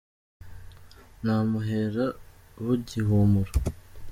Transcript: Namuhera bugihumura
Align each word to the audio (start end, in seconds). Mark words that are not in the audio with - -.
Namuhera 1.23 2.05
bugihumura 2.63 3.51